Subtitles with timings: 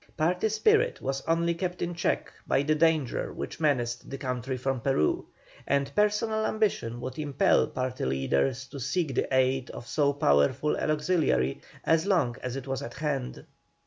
[0.17, 4.81] Party spirit was only kept in check by the danger which menaced the country from
[4.81, 5.27] Peru,
[5.67, 10.89] and personal ambition would impel party leaders to seek the aid of so powerful an
[10.89, 13.45] auxiliary so long as it was at hand.